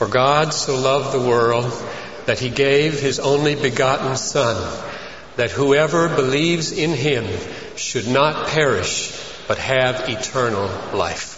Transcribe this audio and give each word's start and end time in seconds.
For 0.00 0.08
God 0.08 0.54
so 0.54 0.80
loved 0.80 1.12
the 1.12 1.20
world 1.20 1.70
that 2.24 2.38
he 2.38 2.48
gave 2.48 2.98
his 2.98 3.18
only 3.18 3.54
begotten 3.54 4.16
Son, 4.16 4.56
that 5.36 5.50
whoever 5.50 6.08
believes 6.08 6.72
in 6.72 6.92
him 6.92 7.26
should 7.76 8.08
not 8.08 8.48
perish, 8.48 9.12
but 9.46 9.58
have 9.58 10.08
eternal 10.08 10.70
life. 10.94 11.36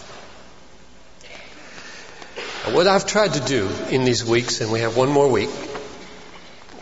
what 2.71 2.87
I've 2.87 3.05
tried 3.05 3.33
to 3.33 3.41
do 3.41 3.67
in 3.89 4.05
these 4.05 4.23
weeks, 4.23 4.61
and 4.61 4.71
we 4.71 4.79
have 4.79 4.95
one 4.95 5.09
more 5.09 5.27
week 5.27 5.49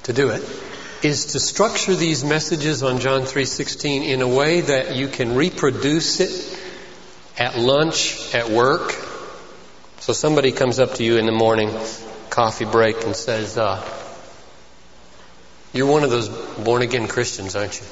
to 0.03 0.13
do 0.13 0.29
it, 0.29 0.47
is 1.01 1.33
to 1.33 1.39
structure 1.39 1.95
these 1.95 2.23
messages 2.23 2.83
on 2.83 2.99
John 2.99 3.23
3:16 3.23 4.03
in 4.03 4.21
a 4.21 4.27
way 4.27 4.61
that 4.61 4.95
you 4.95 5.07
can 5.07 5.33
reproduce 5.33 6.19
it 6.19 6.59
at 7.39 7.57
lunch, 7.57 8.35
at 8.35 8.51
work. 8.51 9.10
So 10.01 10.13
somebody 10.13 10.51
comes 10.51 10.79
up 10.79 10.95
to 10.95 11.03
you 11.03 11.17
in 11.17 11.27
the 11.27 11.31
morning, 11.31 11.69
coffee 12.31 12.65
break, 12.65 13.03
and 13.03 13.15
says, 13.15 13.57
uh, 13.57 13.81
"You're 15.73 15.85
one 15.85 16.03
of 16.03 16.09
those 16.09 16.27
born 16.27 16.81
again 16.81 17.07
Christians, 17.07 17.55
aren't 17.55 17.79
you? 17.79 17.85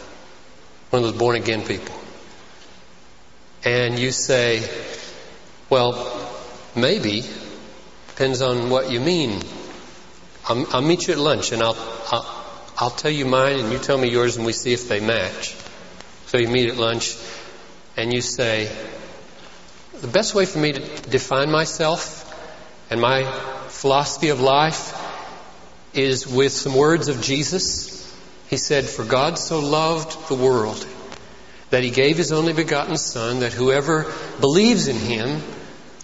One 0.89 1.03
of 1.03 1.09
those 1.09 1.20
born 1.20 1.35
again 1.35 1.65
people." 1.65 1.95
And 3.63 3.99
you 3.99 4.11
say, 4.11 4.67
"Well, 5.70 5.93
maybe. 6.75 7.23
Depends 8.07 8.41
on 8.41 8.71
what 8.71 8.91
you 8.91 8.99
mean. 8.99 9.41
I'll, 10.48 10.65
I'll 10.73 10.81
meet 10.81 11.07
you 11.07 11.13
at 11.13 11.20
lunch, 11.20 11.51
and 11.51 11.62
I'll, 11.62 11.77
I'll 12.12 12.39
I'll 12.81 12.89
tell 12.89 13.12
you 13.12 13.26
mine 13.26 13.59
and 13.59 13.71
you 13.71 13.77
tell 13.77 13.98
me 13.98 14.09
yours 14.09 14.37
and 14.37 14.45
we 14.45 14.53
see 14.53 14.71
if 14.71 14.87
they 14.87 14.99
match. 14.99 15.55
So 16.27 16.37
you 16.37 16.48
meet 16.48 16.70
at 16.70 16.77
lunch 16.77 17.17
and 17.98 18.13
you 18.13 18.21
say, 18.21 18.71
the 20.02 20.08
best 20.08 20.34
way 20.34 20.45
for 20.45 20.59
me 20.59 20.71
to 20.71 20.80
define 21.09 21.52
myself 21.52 22.26
and 22.90 23.02
my 23.02 23.23
philosophy 23.67 24.30
of 24.30 24.40
life 24.40 24.95
is 25.94 26.26
with 26.26 26.52
some 26.53 26.73
words 26.73 27.10
of 27.10 27.21
Jesus. 27.21 27.98
He 28.49 28.57
said, 28.57 28.85
For 28.85 29.04
God 29.04 29.38
so 29.38 29.60
loved 29.60 30.29
the 30.29 30.35
world 30.35 30.85
that 31.70 31.84
he 31.84 31.90
gave 31.91 32.18
his 32.18 32.32
only 32.32 32.54
begotten 32.54 32.98
Son, 32.98 33.41
that 33.41 33.54
whoever 33.54 34.12
believes 34.40 34.88
in 34.88 34.96
him 34.96 35.41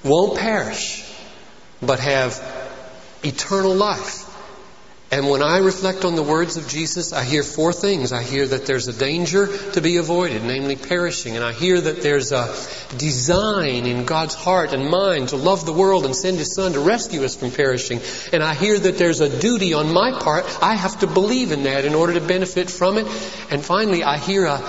won't 0.03 0.38
perish, 0.38 1.09
but 1.81 2.00
have 2.00 2.39
eternal 3.23 3.73
life. 3.73 4.25
And 5.11 5.30
when 5.30 5.44
I 5.44 5.59
reflect 5.59 6.03
on 6.03 6.16
the 6.16 6.23
words 6.23 6.58
of 6.58 6.67
Jesus, 6.67 7.14
I 7.14 7.23
hear 7.23 7.44
four 7.44 7.72
things. 7.72 8.11
I 8.11 8.23
hear 8.23 8.48
that 8.48 8.66
there's 8.66 8.88
a 8.88 8.94
danger 8.94 9.56
to 9.73 9.81
be 9.81 9.97
avoided, 9.97 10.44
namely 10.44 10.75
perishing. 10.75 11.36
And 11.36 11.45
I 11.45 11.53
hear 11.53 11.80
that 11.80 12.02
there's 12.02 12.31
a 12.31 12.47
design 12.97 13.86
in 13.86 14.06
God's 14.06 14.34
heart 14.34 14.73
and 14.73 14.89
mind 14.89 15.30
to 15.30 15.36
love 15.36 15.64
the 15.66 15.73
world 15.73 16.06
and 16.06 16.16
send 16.16 16.38
His 16.38 16.56
Son 16.56 16.73
to 16.73 16.80
rescue 16.80 17.23
us 17.23 17.36
from 17.36 17.52
perishing. 17.52 18.02
And 18.34 18.42
I 18.42 18.56
hear 18.56 18.80
that 18.80 18.97
there's 18.97 19.22
a 19.22 19.39
duty 19.39 19.75
on 19.75 19.94
my 19.94 20.12
part. 20.20 20.45
I 20.62 20.73
have 20.73 21.00
to 21.02 21.08
believe 21.08 21.52
in 21.52 21.64
that 21.64 21.86
in 21.86 21.94
order 21.94 22.16
to 22.16 22.22
benefit 22.22 22.72
from 22.72 22.97
it. 22.97 23.06
And 23.52 23.64
finally, 23.64 24.03
I 24.03 24.17
hear 24.17 24.45
a, 24.45 24.59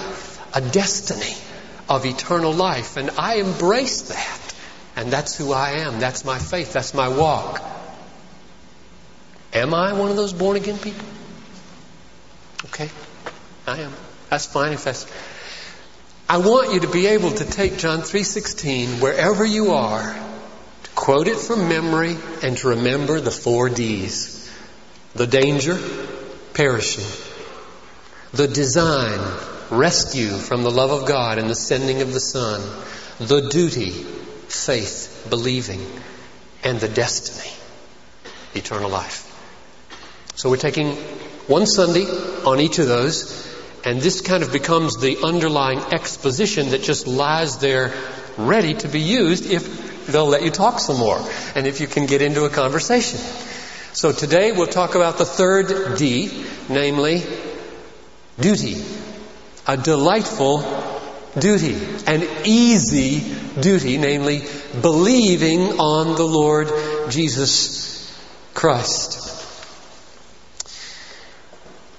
a 0.52 0.60
destiny 0.60 1.34
of 1.88 2.04
eternal 2.04 2.52
life. 2.52 2.98
And 2.98 3.10
I 3.18 3.36
embrace 3.36 4.02
that. 4.02 4.54
And 4.96 5.10
that's 5.10 5.36
who 5.36 5.52
I 5.52 5.80
am. 5.86 5.98
That's 5.98 6.26
my 6.26 6.38
faith. 6.38 6.74
That's 6.74 6.92
my 6.92 7.08
walk. 7.08 7.75
Am 9.56 9.72
I 9.72 9.94
one 9.94 10.10
of 10.10 10.16
those 10.16 10.34
born 10.34 10.58
again 10.58 10.76
people? 10.76 11.06
Okay, 12.66 12.90
I 13.66 13.78
am. 13.78 13.92
That's 14.28 14.44
fine 14.44 14.74
if 14.74 14.84
that's. 14.84 15.06
I 16.28 16.36
want 16.36 16.74
you 16.74 16.80
to 16.80 16.88
be 16.88 17.06
able 17.06 17.30
to 17.30 17.44
take 17.46 17.78
John 17.78 18.02
3:16 18.02 19.00
wherever 19.00 19.46
you 19.46 19.72
are, 19.72 20.12
to 20.82 20.90
quote 20.90 21.26
it 21.26 21.38
from 21.38 21.70
memory 21.70 22.18
and 22.42 22.58
to 22.58 22.68
remember 22.68 23.18
the 23.18 23.30
four 23.30 23.70
D's. 23.70 24.52
The 25.14 25.26
danger, 25.26 25.78
perishing. 26.52 27.06
The 28.34 28.48
design, 28.48 29.20
rescue 29.70 30.36
from 30.36 30.64
the 30.64 30.70
love 30.70 30.90
of 30.90 31.08
God 31.08 31.38
and 31.38 31.48
the 31.48 31.54
sending 31.54 32.02
of 32.02 32.12
the 32.12 32.20
Son. 32.20 32.60
The 33.20 33.48
duty, 33.48 33.88
faith, 33.88 35.26
believing. 35.30 35.80
And 36.62 36.78
the 36.78 36.88
destiny, 36.88 37.54
eternal 38.54 38.90
life. 38.90 39.32
So 40.36 40.50
we're 40.50 40.58
taking 40.58 40.92
one 41.46 41.66
Sunday 41.66 42.04
on 42.04 42.60
each 42.60 42.78
of 42.78 42.86
those, 42.86 43.48
and 43.86 44.02
this 44.02 44.20
kind 44.20 44.42
of 44.42 44.52
becomes 44.52 44.98
the 44.98 45.16
underlying 45.24 45.78
exposition 45.78 46.70
that 46.70 46.82
just 46.82 47.06
lies 47.06 47.56
there 47.56 47.94
ready 48.36 48.74
to 48.74 48.88
be 48.88 49.00
used 49.00 49.50
if 49.50 50.06
they'll 50.06 50.26
let 50.26 50.42
you 50.42 50.50
talk 50.50 50.78
some 50.78 50.98
more 50.98 51.18
and 51.54 51.66
if 51.66 51.80
you 51.80 51.86
can 51.86 52.04
get 52.04 52.20
into 52.20 52.44
a 52.44 52.50
conversation. 52.50 53.18
So 53.94 54.12
today 54.12 54.52
we'll 54.52 54.66
talk 54.66 54.94
about 54.94 55.16
the 55.16 55.24
third 55.24 55.96
D, 55.96 56.44
namely 56.68 57.22
duty. 58.38 58.84
A 59.66 59.78
delightful 59.78 60.60
duty. 61.38 61.76
An 62.06 62.28
easy 62.44 63.34
duty, 63.58 63.96
namely 63.96 64.42
believing 64.82 65.80
on 65.80 66.14
the 66.16 66.26
Lord 66.26 66.70
Jesus 67.08 68.14
Christ. 68.52 69.25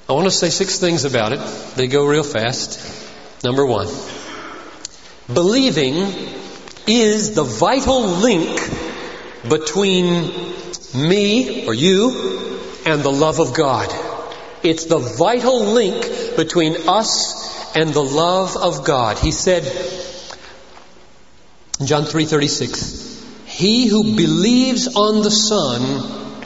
I 0.10 0.14
want 0.14 0.26
to 0.26 0.32
say 0.32 0.50
six 0.50 0.80
things 0.80 1.04
about 1.04 1.34
it. 1.34 1.40
They 1.76 1.88
go 1.88 2.06
real 2.06 2.24
fast. 2.24 2.80
Number 3.44 3.66
one, 3.66 3.90
believing 5.32 5.96
is 6.88 7.36
the 7.36 7.44
vital 7.44 8.04
link 8.04 8.58
between 9.50 10.32
me 10.96 11.68
or 11.68 11.74
you 11.74 12.80
and 12.86 13.04
the 13.04 13.12
love 13.12 13.40
of 13.40 13.54
God. 13.54 13.94
It's 14.64 14.86
the 14.86 14.98
vital 14.98 15.66
link 15.66 16.38
between 16.38 16.88
us 16.88 17.76
and 17.76 17.94
the 17.94 18.04
love 18.04 18.56
of 18.56 18.86
God. 18.86 19.20
He 19.20 19.32
said, 19.32 19.64
John 21.84 22.06
3:36, 22.06 23.22
"He 23.46 23.88
who 23.88 24.16
believes 24.16 24.88
on 24.88 25.22
the 25.22 25.32
Son 25.32 25.82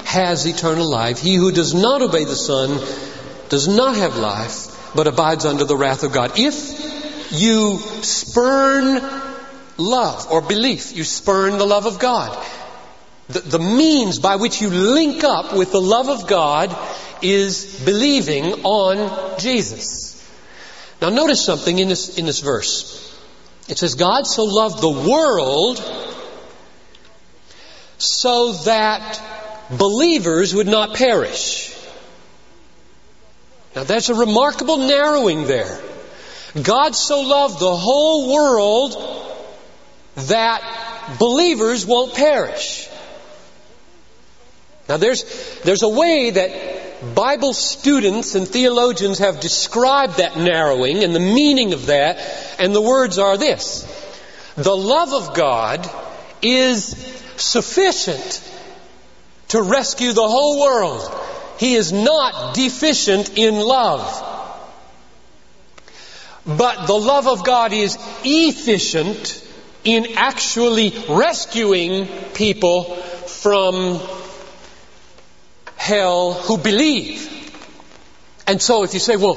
has 0.04 0.48
eternal 0.48 0.90
life. 0.90 1.20
He 1.20 1.36
who 1.36 1.52
does 1.52 1.76
not 1.76 2.02
obey 2.02 2.26
the 2.26 2.36
Son 2.36 2.82
does 3.52 3.68
not 3.68 3.98
have 3.98 4.16
life, 4.16 4.94
but 4.96 5.08
abides 5.08 5.46
under 5.46 5.66
the 5.66 5.76
wrath 5.76 6.04
of 6.04 6.14
God. 6.14 6.32
If 6.40 7.34
you 7.34 7.78
spurn 8.02 9.02
love 9.76 10.32
or 10.32 10.42
belief, 10.42 10.96
you 10.96 11.04
spurn 11.04 11.58
the 11.58 11.68
love 11.68 11.86
of 11.86 12.00
God. 12.00 12.42
The, 13.28 13.42
the 13.42 13.60
means 13.60 14.20
by 14.20 14.38
which 14.38 14.62
you 14.62 14.70
link 14.70 15.26
up 15.26 15.54
with 15.54 15.74
the 15.74 15.82
love 15.82 16.08
of 16.08 16.30
God 16.30 16.74
is 17.22 17.84
believing 17.84 18.64
on 18.64 19.38
Jesus. 19.38 20.18
Now 21.02 21.10
notice 21.10 21.44
something 21.44 21.78
in 21.78 21.90
this, 21.90 22.18
in 22.18 22.26
this 22.26 22.40
verse. 22.40 22.98
It 23.68 23.78
says, 23.78 23.96
God 23.96 24.26
so 24.26 24.46
loved 24.46 24.82
the 24.82 25.10
world 25.10 25.78
so 27.98 28.54
that 28.64 29.22
believers 29.78 30.56
would 30.56 30.68
not 30.68 30.96
perish. 30.96 31.76
Now 33.76 33.84
that's 33.84 34.09
a 34.09 34.16
remarkable 34.16 34.78
narrowing 34.78 35.46
there. 35.46 35.82
God 36.62 36.96
so 36.96 37.22
loved 37.22 37.59
the 37.59 37.76
whole 37.76 38.34
world 38.34 38.96
that 40.16 41.16
believers 41.18 41.86
won't 41.86 42.14
perish. 42.14 42.90
Now 44.90 44.98
there's, 44.98 45.24
there's 45.62 45.84
a 45.84 45.90
way 45.90 46.32
that 46.32 47.16
Bible 47.16 47.54
students 47.54 48.36
and 48.36 48.48
theologians 48.48 49.20
have 49.20 49.40
described 49.40 50.18
that 50.18 50.38
narrowing 50.38 51.03
and 51.03 51.16
the 51.16 51.20
meaning 51.20 51.74
of 51.74 51.88
that, 51.88 52.20
and 52.59 52.76
the 52.76 52.82
words 52.82 53.18
are 53.18 53.38
this. 53.38 53.88
The 54.56 54.76
love 54.76 55.14
of 55.14 55.34
God 55.34 55.90
is 56.42 56.96
sufficient 57.38 58.48
to 59.48 59.62
rescue 59.62 60.14
the 60.14 60.28
whole 60.28 60.59
world. 60.59 61.09
He 61.61 61.75
is 61.75 61.91
not 61.91 62.55
deficient 62.55 63.37
in 63.37 63.53
love. 63.53 64.02
But 66.43 66.87
the 66.87 66.96
love 66.96 67.28
of 67.28 67.46
God 67.46 67.72
is 67.72 67.99
efficient 68.23 69.47
in 69.84 70.13
actually 70.16 70.91
rescuing 71.08 72.08
people 72.34 72.96
from 72.96 73.99
hell 75.75 76.34
who 76.34 76.58
believe. 76.58 77.29
And 78.47 78.59
so 78.59 78.84
if 78.84 78.96
you 78.96 78.99
say, 78.99 79.16
well, 79.16 79.35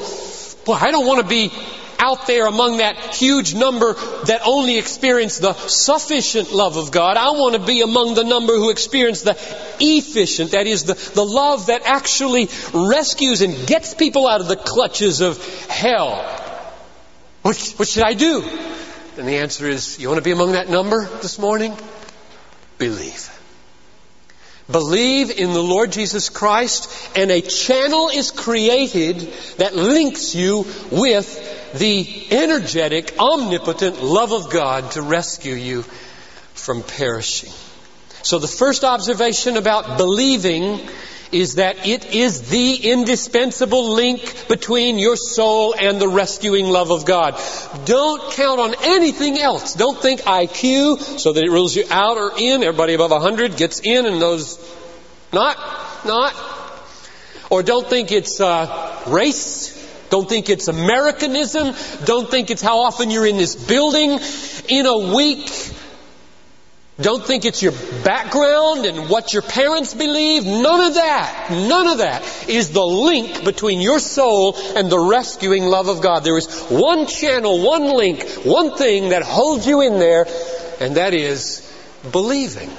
well, 0.67 0.79
I 0.81 0.93
don't 0.93 1.07
want 1.07 1.21
to 1.21 1.29
be 1.29 1.53
out 1.99 2.27
there 2.27 2.47
among 2.47 2.79
that 2.79 3.15
huge 3.15 3.55
number 3.55 3.95
that 4.25 4.43
only 4.45 4.79
experience 4.79 5.39
the 5.39 5.55
sufficient 5.55 6.53
love 6.53 6.77
of 6.77 6.91
God. 6.91 7.17
I 7.17 7.31
want 7.31 7.55
to 7.55 7.65
be 7.65 7.83
among 7.83 8.15
the 8.15 8.25
number 8.25 8.55
who 8.55 8.71
experience 8.71 9.23
the 9.23 9.37
efficient, 9.81 10.53
that 10.53 10.67
is 10.67 10.85
the, 10.85 10.95
the 11.15 11.25
love 11.25 11.67
that 11.67 11.83
actually 11.85 12.49
rescues 12.73 13.43
and 13.43 13.67
gets 13.67 13.95
people 13.95 14.29
out 14.29 14.41
of 14.41 14.49
the 14.49 14.57
clutches 14.57 15.21
of 15.21 15.43
hell. 15.69 16.17
What, 17.43 17.75
what 17.77 17.89
should 17.89 18.05
I 18.05 18.15
do? 18.15 18.43
And 19.19 19.29
the 19.29 19.39
answer 19.39 19.69
is, 19.69 19.99
you 19.99 20.09
want 20.09 20.19
to 20.19 20.25
be 20.25 20.33
among 20.33 20.53
that 20.53 20.69
number 20.69 21.07
this 21.07 21.39
morning? 21.39 21.77
Believe. 22.79 23.34
Believe 24.71 25.31
in 25.31 25.53
the 25.53 25.63
Lord 25.63 25.93
Jesus 25.93 26.31
Christ 26.31 26.91
and 27.15 27.31
a 27.31 27.43
channel 27.43 28.09
is 28.09 28.31
created 28.31 29.19
that 29.59 29.77
links 29.77 30.35
you 30.35 30.67
with 30.91 31.73
the 31.75 32.27
energetic, 32.31 33.15
omnipotent 33.19 34.03
love 34.03 34.33
of 34.33 34.51
God 34.51 34.93
to 34.93 35.03
rescue 35.03 35.55
you 35.55 35.83
from 36.55 36.83
perishing. 36.83 37.53
So 38.23 38.39
the 38.39 38.49
first 38.49 38.85
observation 38.85 39.59
about 39.59 39.99
believing 39.99 40.89
is 41.35 41.57
that 41.57 41.87
it 41.87 42.15
is 42.15 42.49
the 42.49 42.77
indispensable 42.93 43.91
link 43.91 44.47
between 44.49 44.99
your 44.99 45.17
soul 45.17 45.75
and 45.79 46.01
the 46.01 46.09
rescuing 46.09 46.67
love 46.67 46.91
of 46.91 47.05
God. 47.05 47.39
Don't 47.85 48.33
count 48.33 48.61
on 48.61 48.75
anything 48.83 49.39
else. 49.39 49.75
Don't 49.75 50.01
think 50.01 50.21
IQ 50.21 51.19
so 51.19 51.33
that 51.33 51.45
it 51.45 51.51
rules 51.51 51.75
you 51.75 51.85
out 51.91 52.17
or 52.17 52.33
in. 52.39 52.63
Everybody 52.63 52.95
above 52.95 53.11
100 53.11 53.57
gets 53.57 53.81
in 53.81 54.07
and 54.07 54.23
those 54.23 54.59
not, 55.33 55.57
not. 56.07 56.33
Or 57.51 57.63
don't 57.65 57.87
think 57.87 58.13
it's 58.13 58.41
uh, 58.41 59.03
race. 59.09 59.75
Don't 60.11 60.29
think 60.29 60.49
it's 60.49 60.69
Americanism. 60.69 61.75
Don't 62.05 62.31
think 62.31 62.51
it's 62.51 62.63
how 62.63 62.81
often 62.81 63.11
you're 63.11 63.27
in 63.27 63.37
this 63.37 63.57
building 63.57 64.21
in 64.69 64.87
a 64.87 65.15
week. 65.15 65.51
Don't 67.01 67.25
think 67.25 67.45
it's 67.45 67.61
your 67.61 67.73
background 68.05 68.87
and 68.87 69.11
what 69.11 69.33
your 69.33 69.43
parents 69.43 69.95
believe. 69.95 70.47
None 70.47 70.81
of 70.81 70.95
that, 70.95 71.49
none 71.51 71.89
of 71.89 71.99
that 71.99 72.23
is 72.49 72.71
the 72.71 72.85
link 72.85 73.43
between 73.45 73.81
your 73.81 73.99
soul 73.99 74.57
and 74.77 74.89
the 74.89 74.99
rescuing 74.99 75.65
love 75.65 75.89
of 75.89 76.01
God. 76.01 76.21
There 76.23 76.39
is 76.39 76.61
one 76.69 77.09
channel, 77.09 77.67
one 77.67 77.97
link, 77.97 78.23
one 78.45 78.77
thing 78.77 79.09
that 79.09 79.25
holds 79.25 79.67
you 79.67 79.81
in 79.81 79.99
there, 79.99 80.27
and 80.81 80.97
that 80.97 81.15
is 81.15 81.69
believing. 82.13 82.71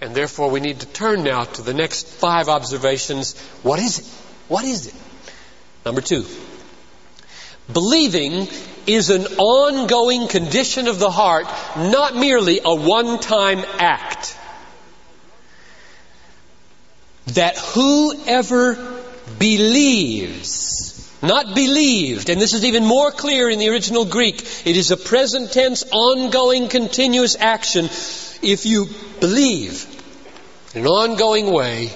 And 0.00 0.14
therefore 0.14 0.50
we 0.50 0.60
need 0.60 0.80
to 0.80 0.86
turn 0.86 1.24
now 1.24 1.42
to 1.42 1.62
the 1.62 1.74
next 1.74 2.06
five 2.06 2.48
observations. 2.48 3.36
What 3.64 3.80
is 3.80 3.98
it? 3.98 4.06
What 4.46 4.64
is 4.64 4.86
it? 4.86 4.94
Number 5.84 6.02
two. 6.02 6.24
Believing 7.72 8.46
is 8.86 9.10
an 9.10 9.26
ongoing 9.38 10.28
condition 10.28 10.88
of 10.88 10.98
the 10.98 11.10
heart, 11.10 11.46
not 11.76 12.14
merely 12.14 12.60
a 12.64 12.74
one-time 12.74 13.64
act. 13.78 14.36
That 17.28 17.58
whoever 17.58 19.02
believes, 19.38 21.12
not 21.22 21.54
believed, 21.54 22.30
and 22.30 22.40
this 22.40 22.54
is 22.54 22.64
even 22.64 22.84
more 22.84 23.10
clear 23.10 23.50
in 23.50 23.58
the 23.58 23.68
original 23.68 24.04
Greek, 24.04 24.40
it 24.64 24.76
is 24.76 24.90
a 24.90 24.96
present 24.96 25.52
tense, 25.52 25.84
ongoing, 25.90 26.68
continuous 26.68 27.36
action. 27.38 27.86
If 28.42 28.66
you 28.66 28.88
believe 29.20 29.86
in 30.74 30.82
an 30.82 30.86
ongoing 30.86 31.52
way, 31.52 31.90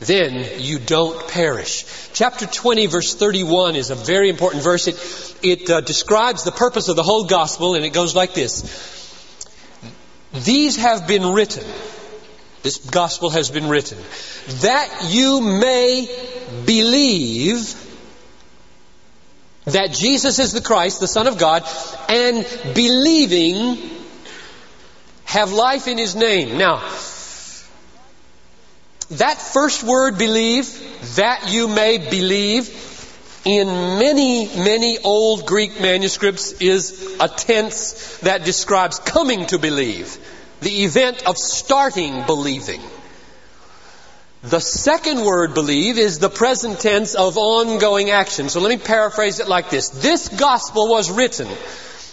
then 0.00 0.60
you 0.60 0.78
don't 0.78 1.28
perish. 1.28 1.84
Chapter 2.12 2.46
20 2.46 2.86
verse 2.86 3.14
31 3.14 3.76
is 3.76 3.90
a 3.90 3.94
very 3.94 4.28
important 4.28 4.62
verse. 4.62 4.88
It, 4.88 5.36
it 5.42 5.70
uh, 5.70 5.80
describes 5.80 6.44
the 6.44 6.52
purpose 6.52 6.88
of 6.88 6.96
the 6.96 7.02
whole 7.02 7.24
gospel 7.24 7.74
and 7.74 7.84
it 7.84 7.90
goes 7.90 8.14
like 8.14 8.34
this. 8.34 8.94
These 10.32 10.76
have 10.76 11.06
been 11.06 11.32
written. 11.32 11.64
This 12.62 12.78
gospel 12.78 13.30
has 13.30 13.50
been 13.50 13.68
written. 13.68 13.98
That 14.62 15.08
you 15.08 15.40
may 15.40 16.08
believe 16.66 17.74
that 19.66 19.92
Jesus 19.92 20.38
is 20.38 20.52
the 20.52 20.60
Christ, 20.60 21.00
the 21.00 21.08
Son 21.08 21.26
of 21.26 21.38
God, 21.38 21.64
and 22.08 22.46
believing 22.74 23.78
have 25.24 25.52
life 25.52 25.88
in 25.88 25.98
His 25.98 26.14
name. 26.14 26.58
Now, 26.58 26.78
that 29.10 29.40
first 29.40 29.82
word, 29.82 30.18
believe, 30.18 30.66
that 31.16 31.50
you 31.52 31.68
may 31.68 31.98
believe, 31.98 32.70
in 33.44 33.68
many, 33.98 34.46
many 34.46 34.98
old 34.98 35.46
Greek 35.46 35.80
manuscripts 35.80 36.52
is 36.60 37.16
a 37.20 37.28
tense 37.28 38.18
that 38.18 38.44
describes 38.44 38.98
coming 38.98 39.46
to 39.46 39.58
believe, 39.58 40.18
the 40.60 40.84
event 40.84 41.24
of 41.26 41.38
starting 41.38 42.26
believing. 42.26 42.80
The 44.42 44.60
second 44.60 45.24
word, 45.24 45.54
believe, 45.54 45.98
is 45.98 46.18
the 46.18 46.28
present 46.28 46.80
tense 46.80 47.14
of 47.14 47.36
ongoing 47.36 48.10
action. 48.10 48.48
So 48.48 48.60
let 48.60 48.68
me 48.68 48.84
paraphrase 48.84 49.38
it 49.38 49.48
like 49.48 49.70
this. 49.70 49.90
This 49.90 50.28
gospel 50.28 50.88
was 50.88 51.10
written, 51.10 51.48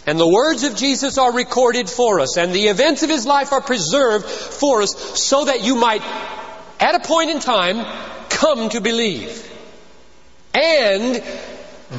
and 0.06 0.20
the 0.20 0.28
words 0.28 0.64
of 0.64 0.76
Jesus 0.76 1.18
are 1.18 1.32
recorded 1.32 1.90
for 1.90 2.20
us, 2.20 2.38
and 2.38 2.54
the 2.54 2.68
events 2.68 3.02
of 3.02 3.10
His 3.10 3.26
life 3.26 3.54
are 3.54 3.62
preserved 3.62 4.26
for 4.26 4.84
us, 4.84 4.96
so 5.20 5.46
that 5.46 5.64
you 5.64 5.76
might 5.76 6.02
at 6.84 6.96
a 6.96 7.00
point 7.00 7.30
in 7.30 7.40
time, 7.40 7.86
come 8.28 8.68
to 8.68 8.82
believe. 8.82 9.50
And 10.54 11.24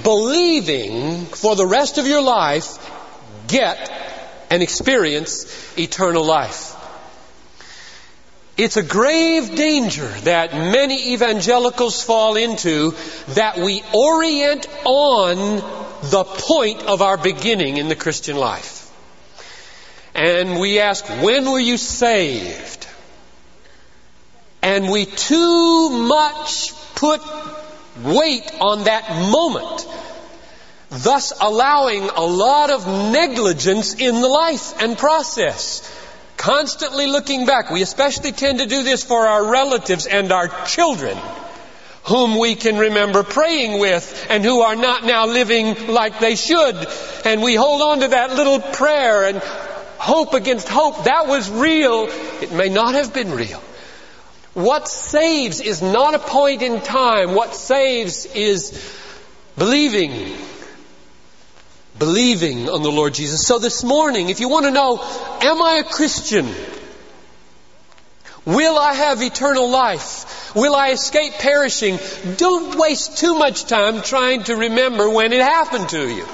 believing 0.03 1.25
for 1.25 1.57
the 1.57 1.67
rest 1.67 1.97
of 1.97 2.07
your 2.07 2.21
life, 2.21 2.69
get 3.49 3.91
and 4.51 4.63
experience 4.63 5.79
eternal 5.79 6.23
life. 6.23 6.77
It's 8.59 8.77
a 8.77 8.83
grave 8.83 9.57
danger 9.57 10.07
that 10.25 10.53
many 10.53 11.15
evangelicals 11.15 12.03
fall 12.03 12.37
into 12.37 12.95
that 13.29 13.57
we 13.57 13.83
orient 13.95 14.69
on 14.85 15.37
the 16.11 16.25
point 16.25 16.83
of 16.83 17.01
our 17.01 17.17
beginning 17.17 17.79
in 17.79 17.89
the 17.89 17.97
Christian 17.97 18.37
life. 18.37 18.93
And 20.15 20.61
we 20.61 20.79
ask, 20.79 21.07
when 21.23 21.51
were 21.51 21.59
you 21.59 21.79
saved? 21.79 22.84
And 24.65 24.91
we 24.91 25.05
too 25.05 25.91
much 25.91 26.73
put 26.95 27.21
weight 28.03 28.51
on 28.63 28.85
that 28.85 29.11
moment, 29.31 29.87
thus 30.89 31.35
allowing 31.39 32.09
a 32.09 32.23
lot 32.25 32.71
of 32.71 32.87
negligence 32.87 33.93
in 33.95 34.23
the 34.23 34.27
life 34.27 34.81
and 34.83 34.97
process. 34.97 35.83
Constantly 36.39 37.07
looking 37.07 37.45
back. 37.45 37.71
We 37.71 37.83
especially 37.83 38.33
tend 38.33 38.61
to 38.61 38.67
do 38.67 38.83
this 38.83 39.05
for 39.05 39.27
our 39.27 39.45
relatives 39.45 40.07
and 40.07 40.33
our 40.33 40.49
children 40.65 41.19
whom 42.05 42.39
we 42.39 42.55
can 42.55 42.79
remember 42.79 43.23
praying 43.23 43.79
with 43.79 44.27
and 44.31 44.43
who 44.45 44.61
are 44.61 44.77
not 44.77 45.05
now 45.05 45.27
living 45.27 45.89
like 45.89 46.21
they 46.21 46.37
should. 46.37 46.87
And 47.27 47.43
we 47.43 47.55
hold 47.55 47.83
on 47.83 48.01
to 48.01 48.09
that 48.09 48.35
little 48.35 48.61
prayer 48.61 49.25
and 49.25 49.39
hope 49.99 50.33
against 50.33 50.69
hope. 50.69 51.05
That 51.05 51.27
was 51.27 51.51
real. 51.51 52.09
It 52.41 52.53
may 52.53 52.71
not 52.71 52.95
have 52.95 53.13
been 53.13 53.31
real. 53.31 53.63
What 54.55 54.89
saves 54.89 55.61
is 55.61 55.83
not 55.83 56.15
a 56.15 56.21
point 56.21 56.63
in 56.63 56.81
time. 56.81 57.35
What 57.35 57.55
saves 57.55 58.25
is 58.27 58.73
believing. 59.59 60.37
Believing 61.99 62.69
on 62.69 62.83
the 62.83 62.91
Lord 62.91 63.15
Jesus. 63.15 63.47
So 63.47 63.59
this 63.59 63.83
morning, 63.83 64.29
if 64.29 64.39
you 64.39 64.49
want 64.49 64.67
to 64.67 64.71
know, 64.71 65.01
am 65.43 65.61
I 65.61 65.83
a 65.85 65.85
Christian? 65.85 66.49
Will 68.45 68.79
I 68.79 68.95
have 68.95 69.23
eternal 69.23 69.69
life? 69.69 70.55
Will 70.55 70.75
I 70.75 70.91
escape 70.91 71.33
perishing? 71.35 71.99
Don't 72.37 72.79
waste 72.79 73.19
too 73.19 73.37
much 73.37 73.65
time 73.65 74.03
trying 74.03 74.45
to 74.45 74.55
remember 74.55 75.11
when 75.11 75.33
it 75.33 75.41
happened 75.41 75.89
to 75.91 76.09
you. 76.09 76.27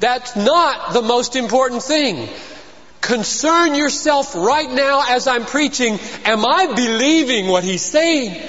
That's 0.00 0.34
not 0.34 0.92
the 0.92 1.02
most 1.02 1.36
important 1.36 1.82
thing. 1.82 2.28
Concern 3.02 3.74
yourself 3.74 4.34
right 4.36 4.70
now 4.70 5.02
as 5.08 5.26
I'm 5.26 5.44
preaching. 5.44 5.98
Am 6.24 6.46
I 6.46 6.68
believing 6.68 7.48
what 7.48 7.64
he's 7.64 7.82
saying? 7.82 8.40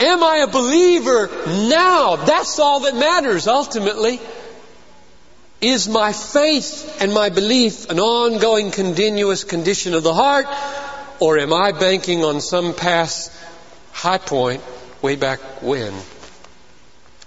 Am 0.00 0.24
I 0.24 0.38
a 0.38 0.46
believer 0.46 1.28
now? 1.68 2.16
That's 2.16 2.58
all 2.58 2.80
that 2.80 2.96
matters 2.96 3.46
ultimately. 3.46 4.20
Is 5.60 5.86
my 5.86 6.12
faith 6.12 6.98
and 7.00 7.12
my 7.12 7.28
belief 7.28 7.90
an 7.90 8.00
ongoing, 8.00 8.70
continuous 8.70 9.44
condition 9.44 9.92
of 9.92 10.02
the 10.02 10.14
heart? 10.14 10.46
Or 11.20 11.38
am 11.38 11.52
I 11.52 11.72
banking 11.72 12.24
on 12.24 12.40
some 12.40 12.74
past 12.74 13.32
high 13.92 14.18
point 14.18 14.62
way 15.02 15.16
back 15.16 15.40
when? 15.62 15.92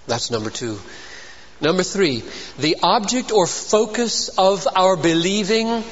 That's 0.08 0.30
number 0.32 0.50
two. 0.50 0.80
Number 1.60 1.82
three, 1.82 2.22
the 2.58 2.76
object 2.82 3.32
or 3.32 3.46
focus 3.46 4.30
of 4.30 4.66
our 4.74 4.96
believing 4.96 5.84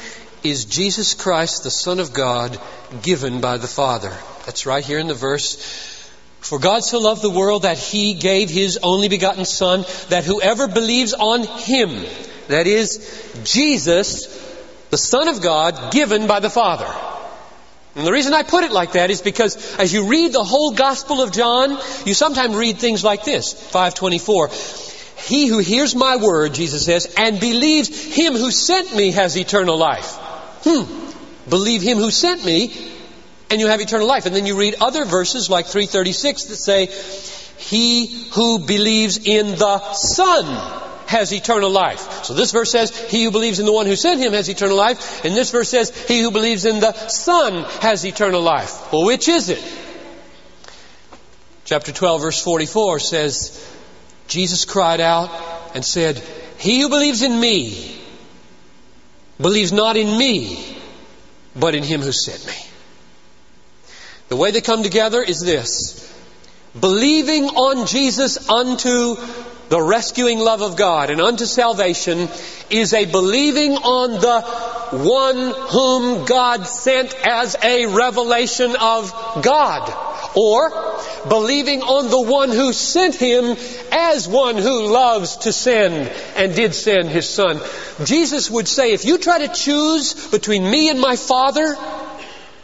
is 0.43 0.65
Jesus 0.65 1.15
Christ, 1.15 1.63
the 1.63 1.71
Son 1.71 2.01
of 2.01 2.15
God, 2.15 2.59
given 3.03 3.41
by 3.41 3.59
the 3.59 3.67
Father. 3.67 4.17
That's 4.47 4.65
right 4.65 4.85
here 4.85 4.99
in 4.99 5.09
the 5.09 5.15
verse. 5.15 5.57
For 6.41 6.59
God 6.59 6.85
so 6.85 7.01
loved 7.01 7.21
the 7.21 7.31
world 7.31 7.63
that 7.63 7.77
He 7.77 8.15
gave 8.15 8.49
His 8.49 8.79
only 8.83 9.09
begotten 9.09 9.45
Son, 9.45 9.85
that 10.09 10.25
whoever 10.25 10.69
believes 10.69 11.13
on 11.13 11.43
Him, 11.43 12.07
that 12.47 12.67
is, 12.67 13.43
Jesus, 13.45 14.27
the 14.89 14.97
Son 14.97 15.29
of 15.29 15.43
God, 15.43 15.93
given 15.93 16.27
by 16.27 16.41
the 16.41 16.49
Father. 16.49 16.89
And 17.95 18.07
the 18.07 18.13
reason 18.13 18.33
I 18.33 18.43
put 18.43 18.65
it 18.65 18.73
like 18.73 18.93
that 18.93 19.11
is 19.11 19.21
because 19.21 19.77
as 19.77 19.93
you 19.93 20.07
read 20.07 20.33
the 20.33 20.45
whole 20.45 20.71
Gospel 20.71 21.21
of 21.21 21.33
John, 21.33 21.79
you 22.07 22.15
sometimes 22.15 22.55
read 22.55 22.79
things 22.79 23.05
like 23.05 23.25
this, 23.25 23.53
524. 23.53 24.49
He 25.19 25.47
who 25.47 25.59
hears 25.59 25.95
my 25.95 26.17
word, 26.17 26.55
Jesus 26.55 26.85
says, 26.85 27.13
and 27.17 27.41
believes 27.41 28.15
him 28.15 28.35
who 28.35 28.51
sent 28.51 28.95
me 28.95 29.11
has 29.11 29.37
eternal 29.37 29.77
life. 29.77 30.17
Hmm. 30.65 31.51
believe 31.51 31.83
him 31.83 31.99
who 31.99 32.11
sent 32.11 32.45
me, 32.45 32.75
and 33.51 33.61
you 33.61 33.67
have 33.67 33.81
eternal 33.81 34.07
life. 34.07 34.27
And 34.27 34.35
then 34.35 34.47
you 34.47 34.59
read 34.59 34.77
other 34.81 35.05
verses 35.05 35.49
like 35.49 35.67
336 35.67 36.45
that 36.45 36.57
say, 36.57 36.87
he 37.59 38.07
who 38.33 38.61
believes 38.61 39.19
in 39.27 39.57
the 39.57 39.93
Son 39.93 40.45
has 41.07 41.33
eternal 41.33 41.71
life. 41.71 42.25
So 42.25 42.35
this 42.35 42.53
verse 42.53 42.71
says, 42.71 42.97
he 43.11 43.25
who 43.25 43.31
believes 43.31 43.59
in 43.59 43.67
the 43.67 43.73
one 43.73 43.87
who 43.87 43.97
sent 43.97 44.21
him 44.21 44.33
has 44.35 44.49
eternal 44.49 44.77
life. 44.77 45.25
And 45.25 45.35
this 45.35 45.51
verse 45.51 45.71
says, 45.71 45.91
he 46.07 46.21
who 46.21 46.31
believes 46.31 46.65
in 46.65 46.81
the 46.81 46.93
Son 47.09 47.65
has 47.81 48.05
eternal 48.05 48.43
life. 48.43 48.93
Well, 48.93 49.05
which 49.05 49.29
is 49.29 49.49
it? 49.49 49.63
Chapter 51.65 51.93
12 51.93 52.21
verse 52.21 52.43
44 52.43 52.99
says, 52.99 53.78
Jesus 54.29 54.65
cried 54.65 55.01
out 55.01 55.31
and 55.75 55.85
said, 55.85 56.23
he 56.59 56.81
who 56.83 56.89
believes 56.89 57.23
in 57.23 57.39
me 57.39 57.99
believes 59.41 59.73
not 59.73 59.97
in 59.97 60.19
me, 60.19 60.77
but 61.57 61.75
in 61.75 61.83
him 61.83 62.01
who 62.01 62.13
sent 62.13 62.47
me. 62.47 62.65
The 64.29 64.37
way 64.37 64.51
they 64.51 64.61
come 64.61 64.83
together 64.83 65.23
is 65.23 65.41
this. 65.41 66.05
Believing 66.79 67.45
on 67.45 67.87
Jesus 67.87 68.49
unto 68.49 69.17
the 69.69 69.81
rescuing 69.81 70.39
love 70.39 70.63
of 70.63 70.77
God 70.77 71.11
and 71.11 71.21
unto 71.21 71.45
salvation 71.45 72.29
is 72.71 72.93
a 72.93 73.05
believing 73.07 73.73
on 73.73 74.11
the 74.13 74.41
one 74.99 75.53
whom 75.71 76.25
God 76.25 76.67
sent 76.67 77.15
as 77.27 77.57
a 77.63 77.87
revelation 77.87 78.75
of 78.81 79.43
God. 79.43 79.93
Or 80.35 80.71
believing 81.29 81.83
on 81.83 82.11
the 82.11 82.21
one 82.21 82.51
who 82.51 82.73
sent 82.73 83.15
him 83.15 83.57
as 83.99 84.29
one 84.29 84.57
who 84.57 84.87
loves 84.87 85.39
to 85.39 85.53
send 85.53 86.09
and 86.37 86.55
did 86.55 86.75
send 86.75 87.09
his 87.09 87.29
son. 87.29 87.61
Jesus 88.05 88.51
would 88.51 88.69
say, 88.69 88.93
if 88.93 89.05
you 89.05 89.19
try 89.19 89.47
to 89.47 89.53
choose 89.53 90.31
between 90.31 90.71
me 90.71 90.89
and 90.89 91.01
my 91.01 91.17
Father, 91.17 91.77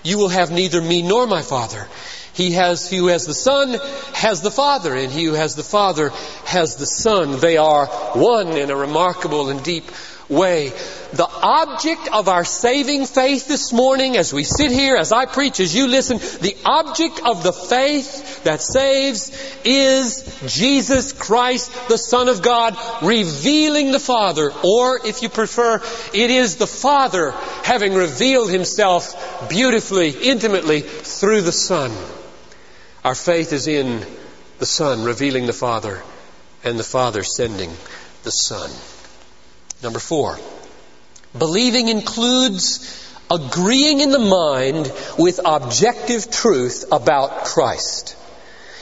you 0.03 0.19
will 0.19 0.29
have 0.29 0.51
neither 0.51 0.81
me 0.81 1.03
nor 1.03 1.27
my 1.27 1.43
Father. 1.43 1.89
He 2.35 2.53
has, 2.53 2.89
he 2.89 2.99
who 2.99 3.09
has 3.09 3.27
the 3.27 3.35
Son 3.35 3.79
has 4.15 4.43
the 4.43 4.51
Father, 4.51 4.95
and 4.95 5.11
he 5.11 5.25
who 5.25 5.35
has 5.35 5.55
the 5.55 5.63
Father 5.63 6.11
has 6.47 6.77
the 6.77 6.87
Son. 6.87 7.39
They 7.39 7.57
are 7.57 7.87
one 7.87 8.49
in 8.49 8.71
a 8.71 8.77
remarkable 8.77 9.51
and 9.51 9.63
deep 9.63 9.85
way. 10.29 10.71
The 11.13 11.29
object 11.29 12.09
of 12.13 12.29
our 12.29 12.45
saving 12.45 13.07
faith 13.07 13.47
this 13.47 13.73
morning, 13.73 14.17
as 14.17 14.33
we 14.33 14.43
sit 14.43 14.73
here, 14.73 14.97
as 14.97 15.13
I 15.13 15.27
preach, 15.27 15.61
as 15.61 15.77
you 15.77 15.87
listen, 15.87 16.19
the 16.19 16.57
object 16.65 17.21
of 17.25 17.45
the 17.45 17.53
faith 17.53 18.34
that 18.45 18.63
saves 18.63 19.31
is 19.65 20.23
Jesus 20.47 21.13
Christ, 21.13 21.73
the 21.89 21.99
Son 21.99 22.29
of 22.29 22.43
God, 22.43 22.77
revealing 23.03 23.93
the 23.93 24.01
Father. 24.01 24.53
Or, 24.63 25.01
if 25.05 25.23
you 25.23 25.29
prefer, 25.29 25.83
it 26.13 26.31
is 26.31 26.57
the 26.57 26.67
Father 26.67 27.33
having 27.63 27.95
revealed 27.95 28.51
Himself 28.51 29.49
beautifully, 29.49 30.11
intimately 30.11 30.81
through 30.81 31.43
the 31.43 31.53
Son. 31.53 31.91
Our 33.05 33.15
faith 33.15 33.53
is 33.53 33.67
in 33.67 34.07
the 34.59 34.67
Son 34.67 35.05
revealing 35.05 35.47
the 35.47 35.53
Father 35.53 36.03
and 36.63 36.79
the 36.79 36.85
Father 36.85 37.23
sending 37.23 37.71
the 38.23 38.31
Son. 38.31 38.71
Number 39.83 39.99
four, 39.99 40.39
believing 41.37 41.89
includes 41.89 43.03
agreeing 43.31 44.01
in 44.01 44.11
the 44.11 44.19
mind 44.19 44.91
with 45.19 45.41
objective 45.45 46.31
truth 46.31 46.87
about 46.93 47.45
Christ. 47.45 48.17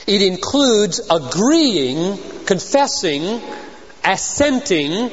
It 0.05 0.21
includes 0.21 0.99
agreeing, 1.09 2.17
confessing, 2.45 3.41
assenting 4.03 5.11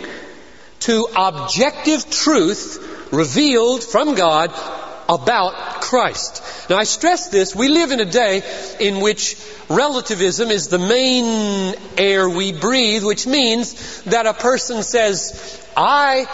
to 0.80 1.06
objective 1.14 2.10
truth 2.10 3.08
revealed 3.12 3.84
from 3.84 4.14
God 4.14 4.50
about 5.08 5.82
Christ. 5.82 6.42
Now 6.70 6.76
I 6.76 6.84
stress 6.84 7.28
this, 7.28 7.54
we 7.54 7.68
live 7.68 7.90
in 7.90 8.00
a 8.00 8.04
day 8.04 8.42
in 8.78 9.00
which 9.00 9.36
relativism 9.68 10.50
is 10.50 10.68
the 10.68 10.78
main 10.78 11.74
air 11.98 12.28
we 12.28 12.52
breathe, 12.52 13.04
which 13.04 13.26
means 13.26 14.02
that 14.02 14.26
a 14.26 14.34
person 14.34 14.82
says, 14.82 15.60
I 15.76 16.26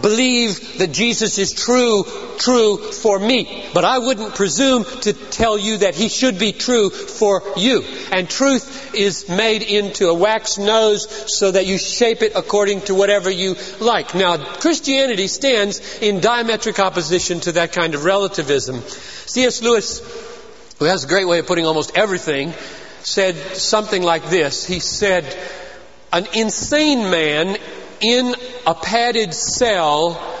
believe 0.00 0.78
that 0.78 0.92
Jesus 0.92 1.38
is 1.38 1.52
true, 1.52 2.04
true 2.38 2.76
for 2.78 3.18
me. 3.18 3.66
But 3.74 3.84
I 3.84 3.98
wouldn't 3.98 4.34
presume 4.34 4.84
to 5.02 5.12
tell 5.12 5.58
you 5.58 5.78
that 5.78 5.94
he 5.94 6.08
should 6.08 6.38
be 6.38 6.52
true 6.52 6.90
for 6.90 7.42
you. 7.56 7.82
And 8.12 8.28
truth 8.28 8.94
is 8.94 9.28
made 9.28 9.62
into 9.62 10.08
a 10.08 10.14
wax 10.14 10.58
nose 10.58 11.08
so 11.32 11.50
that 11.50 11.66
you 11.66 11.78
shape 11.78 12.22
it 12.22 12.32
according 12.34 12.82
to 12.82 12.94
whatever 12.94 13.30
you 13.30 13.56
like. 13.80 14.14
Now, 14.14 14.36
Christianity 14.36 15.28
stands 15.28 15.98
in 16.00 16.20
diametric 16.20 16.78
opposition 16.78 17.40
to 17.40 17.52
that 17.52 17.72
kind 17.72 17.94
of 17.94 18.04
relativism. 18.04 18.80
C.S. 18.80 19.62
Lewis, 19.62 20.00
who 20.78 20.84
has 20.84 21.04
a 21.04 21.08
great 21.08 21.26
way 21.26 21.38
of 21.38 21.46
putting 21.46 21.66
almost 21.66 21.96
everything, 21.96 22.52
said 23.02 23.36
something 23.56 24.02
like 24.02 24.28
this. 24.28 24.66
He 24.66 24.80
said, 24.80 25.24
an 26.12 26.26
insane 26.34 27.10
man 27.10 27.58
in 28.00 28.34
a 28.66 28.74
padded 28.74 29.34
cell 29.34 30.36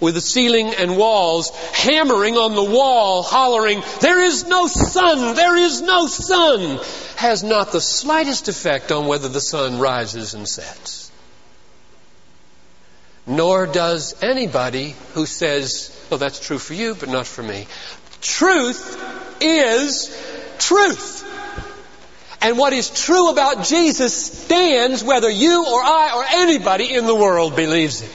with 0.00 0.16
a 0.16 0.20
ceiling 0.20 0.74
and 0.74 0.96
walls, 0.96 1.50
hammering 1.72 2.36
on 2.36 2.54
the 2.54 2.64
wall, 2.64 3.22
hollering, 3.22 3.82
there 4.00 4.22
is 4.22 4.46
no 4.46 4.66
sun, 4.66 5.34
there 5.34 5.56
is 5.56 5.80
no 5.80 6.06
sun, 6.06 6.78
has 7.16 7.42
not 7.42 7.72
the 7.72 7.80
slightest 7.80 8.48
effect 8.48 8.92
on 8.92 9.06
whether 9.06 9.28
the 9.28 9.40
sun 9.40 9.78
rises 9.78 10.34
and 10.34 10.46
sets. 10.46 11.10
Nor 13.26 13.66
does 13.66 14.22
anybody 14.22 14.94
who 15.14 15.26
says, 15.26 16.06
well, 16.10 16.18
that's 16.18 16.38
true 16.38 16.58
for 16.58 16.74
you, 16.74 16.94
but 16.94 17.08
not 17.08 17.26
for 17.26 17.42
me. 17.42 17.66
Truth 18.20 19.42
is 19.42 20.08
truth. 20.58 21.25
And 22.40 22.58
what 22.58 22.72
is 22.72 22.90
true 22.90 23.30
about 23.30 23.64
Jesus 23.64 24.14
stands 24.44 25.02
whether 25.02 25.30
you 25.30 25.64
or 25.66 25.80
I 25.82 26.12
or 26.14 26.24
anybody 26.42 26.94
in 26.94 27.06
the 27.06 27.14
world 27.14 27.56
believes 27.56 28.02
it. 28.02 28.10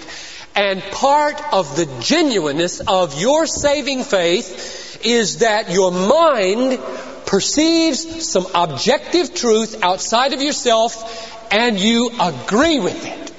And 0.55 0.81
part 0.81 1.41
of 1.53 1.75
the 1.75 1.85
genuineness 2.01 2.81
of 2.81 3.19
your 3.19 3.47
saving 3.47 4.03
faith 4.03 4.99
is 5.03 5.39
that 5.39 5.71
your 5.71 5.91
mind 5.91 6.79
perceives 7.25 8.29
some 8.29 8.45
objective 8.53 9.33
truth 9.33 9.81
outside 9.81 10.33
of 10.33 10.41
yourself 10.41 11.51
and 11.51 11.79
you 11.79 12.11
agree 12.19 12.79
with 12.79 13.05
it. 13.05 13.31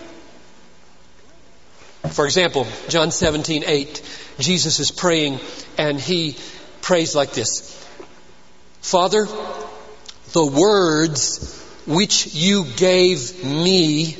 For 2.11 2.25
example, 2.25 2.67
John 2.89 3.11
17, 3.11 3.65
8, 3.67 4.03
Jesus 4.39 4.81
is 4.81 4.91
praying 4.91 5.41
and 5.79 6.01
he 6.01 6.37
prays 6.81 7.15
like 7.15 7.33
this. 7.33 7.79
Father, 8.81 9.27
the 10.33 10.47
words 10.47 11.59
which 11.87 12.35
you 12.35 12.65
gave 12.77 13.45
me, 13.45 14.17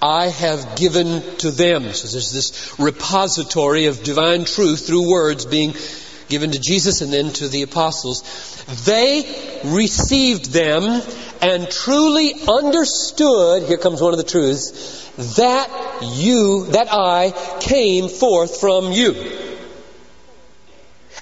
I 0.00 0.26
have 0.28 0.76
given 0.76 1.22
to 1.38 1.50
them. 1.50 1.92
So 1.92 2.08
there's 2.08 2.32
this 2.32 2.78
repository 2.78 3.86
of 3.86 4.02
divine 4.02 4.44
truth 4.44 4.86
through 4.86 5.10
words 5.10 5.44
being 5.44 5.74
given 6.28 6.52
to 6.52 6.60
Jesus 6.60 7.00
and 7.00 7.12
then 7.12 7.32
to 7.34 7.48
the 7.48 7.62
apostles. 7.62 8.22
They 8.84 9.60
received 9.64 10.52
them 10.52 11.02
and 11.40 11.70
truly 11.70 12.34
understood, 12.46 13.62
here 13.64 13.78
comes 13.78 14.00
one 14.00 14.12
of 14.12 14.18
the 14.18 14.24
truths, 14.24 15.10
that 15.36 16.00
you, 16.02 16.66
that 16.66 16.88
I 16.92 17.32
came 17.60 18.08
forth 18.08 18.60
from 18.60 18.92
you. 18.92 19.14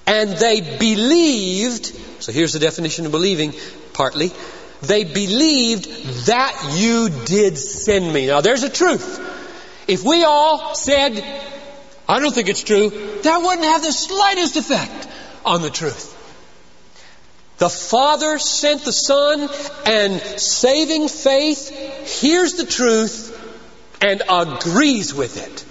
And 0.06 0.30
they 0.30 0.60
believed, 0.78 1.86
so 2.20 2.32
here's 2.32 2.52
the 2.52 2.58
definition 2.58 3.06
of 3.06 3.12
believing, 3.12 3.54
partly. 3.96 4.30
They 4.82 5.04
believed 5.04 5.86
that 6.26 6.74
you 6.76 7.08
did 7.24 7.58
send 7.58 8.12
me. 8.12 8.26
Now 8.26 8.42
there's 8.42 8.62
a 8.62 8.68
truth. 8.68 9.22
If 9.88 10.04
we 10.04 10.22
all 10.22 10.74
said, 10.74 11.24
I 12.06 12.20
don't 12.20 12.34
think 12.34 12.48
it's 12.48 12.62
true, 12.62 12.90
that 13.22 13.38
wouldn't 13.38 13.66
have 13.66 13.82
the 13.82 13.92
slightest 13.92 14.56
effect 14.56 15.08
on 15.44 15.62
the 15.62 15.70
truth. 15.70 16.12
The 17.58 17.70
Father 17.70 18.38
sent 18.38 18.84
the 18.84 18.92
Son 18.92 19.48
and 19.86 20.20
saving 20.20 21.08
faith 21.08 22.20
hears 22.20 22.54
the 22.54 22.66
truth 22.66 23.32
and 24.02 24.22
agrees 24.28 25.14
with 25.14 25.38
it, 25.38 25.64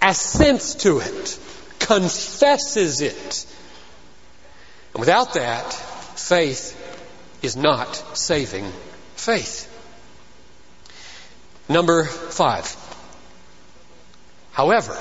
assents 0.00 0.76
to 0.76 1.00
it, 1.00 1.38
confesses 1.80 3.00
it. 3.00 3.46
And 4.94 5.00
without 5.00 5.34
that, 5.34 5.72
faith 5.72 6.79
is 7.42 7.56
not 7.56 7.94
saving 8.16 8.70
faith. 9.16 9.66
Number 11.68 12.04
five. 12.04 12.76
However, 14.52 14.96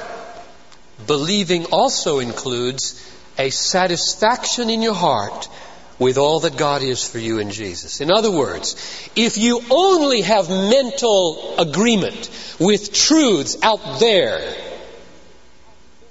believing 1.08 1.66
also 1.66 2.20
includes 2.20 2.96
a 3.38 3.50
satisfaction 3.50 4.70
in 4.70 4.82
your 4.82 4.94
heart 4.94 5.50
with 5.98 6.18
all 6.18 6.42
that 6.42 6.58
God 6.58 6.82
is 6.82 7.06
for 7.08 7.20
you 7.20 7.40
in 7.40 7.52
Jesus. 7.52 8.00
In 8.02 8.12
other 8.12 8.32
words, 8.32 8.76
if 9.16 9.38
you 9.38 9.62
only 9.70 10.22
have 10.22 10.50
mental 10.50 11.56
agreement 11.58 12.30
with 12.60 12.94
truths 12.94 13.58
out 13.62 14.00
there, 14.00 14.56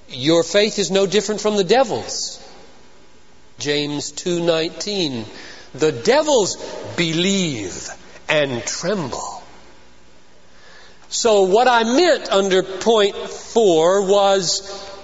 Your 0.09 0.43
faith 0.43 0.79
is 0.79 0.91
no 0.91 1.07
different 1.07 1.41
from 1.41 1.57
the 1.57 1.65
devil's. 1.65 2.41
James 3.59 4.11
2:19 4.13 5.27
The 5.75 5.93
devils 5.93 6.57
believe 6.97 7.89
and 8.29 8.63
tremble. 8.65 9.43
So 11.09 11.45
what 11.45 11.69
I 11.69 11.85
meant 11.85 12.31
under 12.31 12.63
point 12.63 13.17
4 13.17 14.07
was 14.07 14.61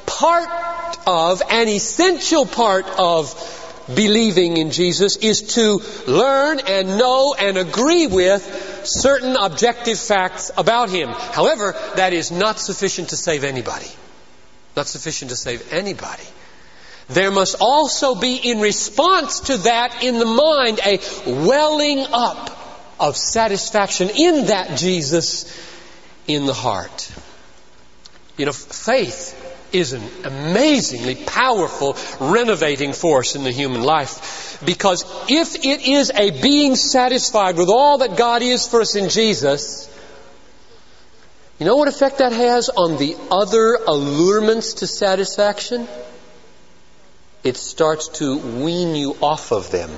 part 0.06 0.98
of 1.06 1.42
an 1.50 1.68
essential 1.68 2.44
part 2.46 2.86
of 2.98 3.34
believing 3.94 4.56
in 4.56 4.70
Jesus 4.70 5.16
is 5.16 5.54
to 5.54 5.82
learn 6.06 6.60
and 6.60 6.98
know 6.98 7.34
and 7.38 7.58
agree 7.58 8.06
with 8.06 8.82
certain 8.84 9.36
objective 9.36 9.98
facts 9.98 10.50
about 10.56 10.90
Him. 10.90 11.08
However, 11.08 11.74
that 11.96 12.12
is 12.12 12.30
not 12.30 12.58
sufficient 12.58 13.10
to 13.10 13.16
save 13.16 13.44
anybody. 13.44 13.90
Not 14.76 14.86
sufficient 14.86 15.30
to 15.30 15.36
save 15.36 15.72
anybody. 15.72 16.24
There 17.08 17.30
must 17.30 17.56
also 17.60 18.14
be 18.14 18.36
in 18.36 18.60
response 18.60 19.40
to 19.40 19.58
that 19.58 20.02
in 20.02 20.18
the 20.18 20.24
mind 20.24 20.80
a 20.84 21.00
welling 21.26 22.06
up 22.12 22.50
of 22.98 23.16
satisfaction 23.16 24.10
in 24.10 24.46
that 24.46 24.78
Jesus 24.78 25.44
in 26.26 26.46
the 26.46 26.54
heart. 26.54 27.12
You 28.36 28.46
know, 28.46 28.52
faith 28.52 29.40
is 29.72 29.92
an 29.92 30.02
amazingly 30.24 31.16
powerful 31.16 31.96
renovating 32.20 32.92
force 32.92 33.34
in 33.34 33.44
the 33.44 33.50
human 33.50 33.82
life. 33.82 34.60
Because 34.64 35.04
if 35.28 35.56
it 35.56 35.86
is 35.86 36.10
a 36.14 36.30
being 36.40 36.76
satisfied 36.76 37.56
with 37.56 37.68
all 37.68 37.98
that 37.98 38.16
God 38.16 38.42
is 38.42 38.66
for 38.66 38.80
us 38.80 38.94
in 38.94 39.08
Jesus, 39.08 39.90
you 41.58 41.66
know 41.66 41.76
what 41.76 41.88
effect 41.88 42.18
that 42.18 42.32
has 42.32 42.68
on 42.68 42.96
the 42.96 43.16
other 43.30 43.78
allurements 43.86 44.74
to 44.74 44.86
satisfaction? 44.86 45.88
It 47.44 47.56
starts 47.56 48.08
to 48.20 48.38
wean 48.38 48.94
you 48.94 49.16
off 49.22 49.52
of 49.52 49.70
them. 49.70 49.90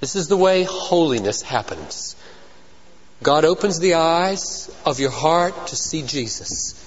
This 0.00 0.16
is 0.16 0.28
the 0.28 0.36
way 0.36 0.62
holiness 0.62 1.42
happens. 1.42 2.16
God 3.22 3.44
opens 3.44 3.78
the 3.78 3.94
eyes 3.94 4.74
of 4.84 4.98
your 5.00 5.10
heart 5.10 5.68
to 5.68 5.76
see 5.76 6.02
Jesus 6.02 6.81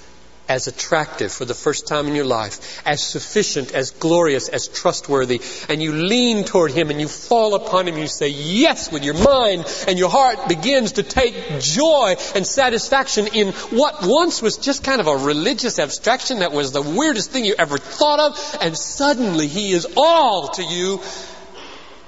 as 0.48 0.66
attractive 0.66 1.32
for 1.32 1.44
the 1.44 1.54
first 1.54 1.86
time 1.86 2.06
in 2.06 2.14
your 2.14 2.24
life, 2.24 2.80
as 2.86 3.02
sufficient, 3.02 3.72
as 3.72 3.90
glorious, 3.90 4.48
as 4.48 4.68
trustworthy, 4.68 5.40
and 5.68 5.82
you 5.82 5.92
lean 5.92 6.44
toward 6.44 6.70
Him 6.70 6.90
and 6.90 7.00
you 7.00 7.08
fall 7.08 7.54
upon 7.54 7.88
Him, 7.88 7.98
you 7.98 8.06
say 8.06 8.28
yes 8.28 8.90
with 8.92 9.04
your 9.04 9.14
mind, 9.14 9.64
and 9.88 9.98
your 9.98 10.10
heart 10.10 10.48
begins 10.48 10.92
to 10.92 11.02
take 11.02 11.60
joy 11.60 12.14
and 12.34 12.46
satisfaction 12.46 13.26
in 13.28 13.52
what 13.70 14.06
once 14.06 14.40
was 14.40 14.56
just 14.56 14.84
kind 14.84 15.00
of 15.00 15.06
a 15.06 15.16
religious 15.16 15.78
abstraction 15.78 16.40
that 16.40 16.52
was 16.52 16.72
the 16.72 16.82
weirdest 16.82 17.30
thing 17.30 17.44
you 17.44 17.54
ever 17.58 17.78
thought 17.78 18.20
of, 18.20 18.58
and 18.60 18.76
suddenly 18.76 19.48
He 19.48 19.72
is 19.72 19.86
all 19.96 20.48
to 20.48 20.62
you, 20.62 21.00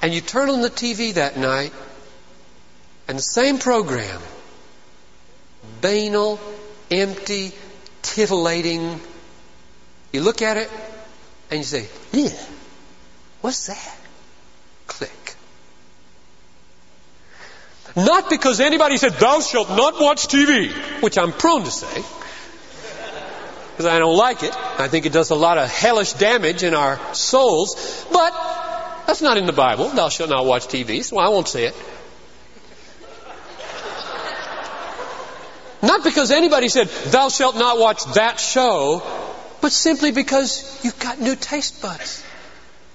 and 0.01 0.15
you 0.15 0.21
turn 0.21 0.49
on 0.51 0.61
the 0.61 0.71
TV 0.71 1.15
that 1.15 1.37
night, 1.37 1.73
and 3.09 3.19
the 3.19 3.23
same 3.23 3.59
program, 3.59 4.21
banal, 5.81 6.39
empty, 6.91 7.53
titillating, 8.03 9.01
you 10.13 10.21
look 10.21 10.43
at 10.43 10.57
it 10.57 10.71
and 11.51 11.59
you 11.59 11.65
say, 11.65 11.89
yeah, 12.13 12.31
what's 13.41 13.67
that? 13.67 13.99
Click. 14.87 15.37
Not 17.97 18.31
because 18.31 18.61
anybody 18.61 18.97
said, 18.97 19.15
thou 19.15 19.41
shalt 19.41 19.71
not 19.71 20.01
watch 20.01 20.29
TV, 20.29 20.71
which 21.03 21.19
I'm 21.19 21.33
prone 21.33 21.65
to 21.65 21.71
say, 21.71 22.03
because 23.73 23.87
I 23.87 23.99
don't 23.99 24.17
like 24.17 24.43
it. 24.43 24.55
I 24.57 24.89
think 24.89 25.07
it 25.07 25.13
does 25.13 25.31
a 25.31 25.35
lot 25.35 25.59
of 25.59 25.69
hellish 25.69 26.13
damage 26.15 26.63
in 26.63 26.75
our 26.75 27.15
souls, 27.15 28.07
but 28.13 28.33
that's 29.07 29.23
not 29.23 29.37
in 29.37 29.47
the 29.47 29.53
Bible. 29.53 29.89
Thou 29.89 30.11
shalt 30.11 30.31
not 30.31 30.45
watch 30.45 30.67
TV, 30.67 31.03
so 31.03 31.19
I 31.19 31.29
won't 31.29 31.49
say 31.49 31.65
it. 31.65 31.75
Not 35.83 36.03
because 36.05 36.31
anybody 36.31 36.69
said, 36.69 36.89
thou 37.07 37.29
shalt 37.29 37.57
not 37.57 37.79
watch 37.79 38.05
that 38.15 38.41
show, 38.41 39.03
but 39.61 39.73
simply 39.73 40.11
because 40.11 40.81
you've 40.83 40.99
got 40.99 41.21
new 41.21 41.37
taste 41.37 41.81
buds. 41.81 42.25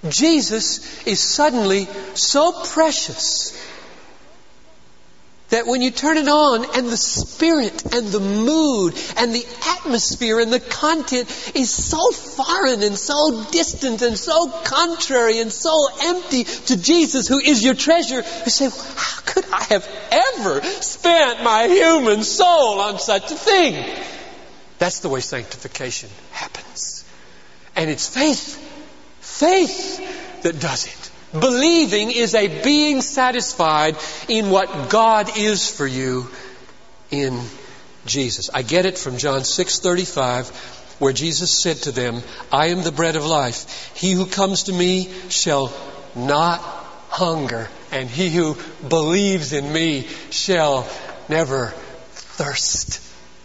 Jesus 0.09 1.05
is 1.07 1.19
suddenly 1.19 1.87
so 2.13 2.51
precious 2.51 3.62
that 5.53 5.67
when 5.67 5.83
you 5.83 5.91
turn 5.91 6.17
it 6.17 6.27
on 6.27 6.65
and 6.75 6.87
the 6.87 6.97
spirit 6.97 7.93
and 7.93 8.07
the 8.07 8.19
mood 8.19 8.95
and 9.17 9.35
the 9.35 9.45
atmosphere 9.77 10.39
and 10.39 10.51
the 10.51 10.59
content 10.59 11.29
is 11.53 11.69
so 11.69 12.09
foreign 12.11 12.81
and 12.81 12.97
so 12.97 13.45
distant 13.51 14.01
and 14.01 14.17
so 14.17 14.49
contrary 14.49 15.39
and 15.39 15.51
so 15.51 15.87
empty 16.01 16.43
to 16.43 16.75
Jesus 16.75 17.27
who 17.27 17.37
is 17.37 17.63
your 17.63 17.75
treasure, 17.75 18.15
you 18.15 18.49
say, 18.49 18.65
how 18.65 19.21
could 19.27 19.45
I 19.53 19.63
have 19.65 19.87
ever 20.09 20.63
spent 20.63 21.43
my 21.43 21.67
human 21.67 22.23
soul 22.23 22.79
on 22.79 22.97
such 22.97 23.31
a 23.31 23.35
thing? 23.35 23.95
That's 24.79 25.01
the 25.01 25.09
way 25.09 25.19
sanctification 25.19 26.09
happens. 26.31 27.05
And 27.75 27.91
it's 27.91 28.07
faith, 28.09 28.57
faith 29.21 30.41
that 30.41 30.59
does 30.59 30.87
it. 30.87 31.02
Believing 31.37 32.11
is 32.11 32.35
a 32.35 32.47
being 32.61 33.01
satisfied 33.01 33.97
in 34.27 34.51
what 34.51 34.89
God 34.89 35.35
is 35.37 35.67
for 35.67 35.87
you 35.87 36.29
in 37.09 37.41
Jesus. 38.05 38.49
I 38.53 38.61
get 38.61 38.85
it 38.85 38.97
from 38.97 39.17
John 39.17 39.41
6:35 39.41 40.51
where 40.99 41.13
Jesus 41.13 41.61
said 41.61 41.81
to 41.83 41.91
them, 41.91 42.23
"I 42.51 42.67
am 42.67 42.83
the 42.83 42.91
bread 42.91 43.15
of 43.15 43.25
life. 43.25 43.91
He 43.95 44.11
who 44.11 44.25
comes 44.25 44.63
to 44.63 44.73
me 44.73 45.09
shall 45.29 45.73
not 46.15 46.61
hunger, 47.09 47.69
and 47.91 48.09
he 48.09 48.29
who 48.29 48.55
believes 48.87 49.53
in 49.53 49.71
me 49.73 50.07
shall 50.29 50.87
never 51.29 51.73
thirst." 52.37 52.99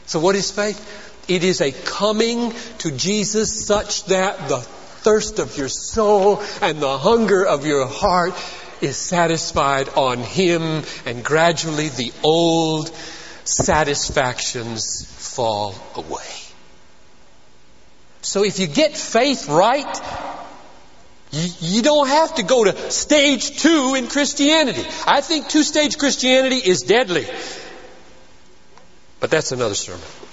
So 0.06 0.18
what 0.20 0.36
is 0.36 0.50
faith? 0.50 0.78
It 1.26 1.42
is 1.42 1.60
a 1.60 1.72
coming 1.72 2.54
to 2.78 2.90
Jesus 2.90 3.66
such 3.66 4.04
that 4.04 4.48
the 4.48 4.64
thirst 5.08 5.38
of 5.38 5.56
your 5.56 5.70
soul 5.70 6.42
and 6.60 6.80
the 6.80 6.98
hunger 6.98 7.42
of 7.42 7.64
your 7.64 7.86
heart 7.86 8.34
is 8.82 8.98
satisfied 8.98 9.88
on 9.88 10.18
Him, 10.18 10.82
and 11.06 11.24
gradually 11.24 11.88
the 11.88 12.12
old 12.22 12.94
satisfactions 13.44 15.06
fall 15.34 15.74
away. 15.94 16.30
So 18.20 18.44
if 18.44 18.58
you 18.58 18.66
get 18.66 18.98
faith 18.98 19.48
right, 19.48 19.96
you, 21.30 21.48
you, 21.60 21.82
don't 21.82 22.08
have 22.08 22.34
to 22.34 22.42
go 22.42 22.64
to 22.64 22.90
stage 22.90 23.62
two 23.62 23.94
in 23.96 24.08
Christianity. 24.08 24.84
I 25.06 25.22
think 25.22 25.48
two 25.48 25.62
stage 25.62 25.96
Christianity 25.96 26.56
is 26.56 26.82
deadly. 26.82 27.26
But 29.20 29.30
that's 29.30 29.52
another 29.52 29.74
sermon. 29.74 30.27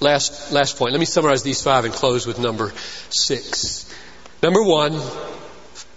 Last, 0.00 0.52
last 0.52 0.76
point. 0.76 0.92
Let 0.92 1.00
me 1.00 1.06
summarize 1.06 1.42
these 1.42 1.62
five 1.62 1.84
and 1.84 1.94
close 1.94 2.26
with 2.26 2.38
number 2.38 2.72
six. 3.08 3.90
Number 4.42 4.62
one, 4.62 5.00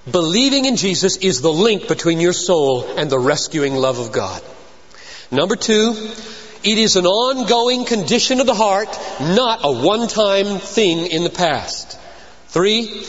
believing 0.09 0.65
in 0.65 0.77
Jesus 0.77 1.17
is 1.17 1.41
the 1.41 1.51
link 1.51 1.87
between 1.87 2.19
your 2.19 2.33
soul 2.33 2.85
and 2.97 3.09
the 3.09 3.19
rescuing 3.19 3.75
love 3.75 3.99
of 3.99 4.11
God. 4.11 4.41
Number 5.31 5.55
two, 5.55 6.11
it 6.63 6.77
is 6.77 6.95
an 6.95 7.05
ongoing 7.05 7.85
condition 7.85 8.39
of 8.39 8.45
the 8.45 8.53
heart, 8.53 8.89
not 9.19 9.59
a 9.63 9.71
one-time 9.71 10.59
thing 10.59 11.07
in 11.07 11.23
the 11.23 11.29
past. 11.29 11.99
Three, 12.47 13.03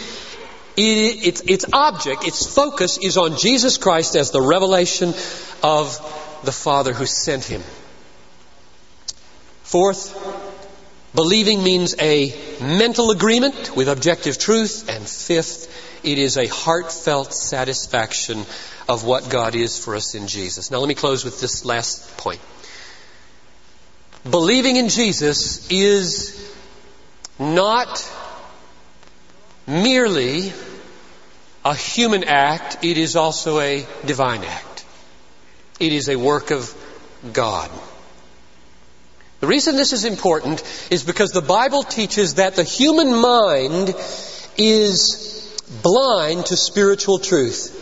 it, 0.77 1.27
its, 1.27 1.41
its 1.43 1.65
object, 1.73 2.27
its 2.27 2.53
focus 2.53 2.99
is 2.99 3.17
on 3.17 3.37
Jesus 3.37 3.79
Christ 3.79 4.17
as 4.17 4.31
the 4.31 4.43
revelation 4.43 5.15
of 5.63 6.41
the 6.45 6.53
Father 6.53 6.93
who 6.93 7.07
sent 7.07 7.45
him. 7.45 7.63
Fourth, 9.63 10.15
Believing 11.15 11.63
means 11.63 11.97
a 12.01 12.33
mental 12.61 13.11
agreement 13.11 13.75
with 13.75 13.89
objective 13.89 14.39
truth. 14.39 14.89
And 14.89 15.07
fifth, 15.07 16.05
it 16.05 16.19
is 16.19 16.37
a 16.37 16.47
heartfelt 16.47 17.33
satisfaction 17.33 18.45
of 18.89 19.05
what 19.05 19.29
God 19.29 19.55
is 19.55 19.83
for 19.83 19.97
us 19.97 20.15
in 20.15 20.29
Jesus. 20.29 20.71
Now 20.71 20.79
let 20.79 20.89
me 20.89 20.95
close 20.95 21.25
with 21.25 21.41
this 21.41 21.65
last 21.65 22.17
point. 22.17 22.41
Believing 24.29 24.77
in 24.77 24.89
Jesus 24.89 25.71
is 25.71 26.55
not 27.39 28.09
merely 29.67 30.53
a 31.65 31.75
human 31.75 32.25
act, 32.25 32.85
it 32.85 32.99
is 32.99 33.17
also 33.17 33.61
a 33.61 33.87
divine 34.05 34.45
act. 34.45 34.85
It 35.79 35.93
is 35.93 36.09
a 36.09 36.17
work 36.17 36.51
of 36.51 36.75
God. 37.33 37.71
The 39.41 39.47
reason 39.47 39.77
this 39.77 39.95
is 39.95 40.05
important 40.05 40.63
is 40.91 41.03
because 41.03 41.31
the 41.31 41.41
Bible 41.41 41.83
teaches 41.83 42.35
that 42.35 42.57
the 42.57 42.63
human 42.63 43.15
mind 43.15 43.95
is 44.59 45.59
blind 45.83 46.47
to 46.47 46.57
spiritual 46.57 47.19
truth. 47.19 47.77